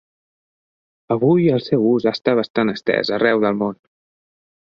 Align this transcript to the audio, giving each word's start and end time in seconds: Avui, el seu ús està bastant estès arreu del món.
Avui, 1.15 1.45
el 1.57 1.61
seu 1.65 1.85
ús 1.89 2.07
està 2.13 2.35
bastant 2.41 2.73
estès 2.75 3.13
arreu 3.19 3.45
del 3.45 3.61
món. 3.61 3.79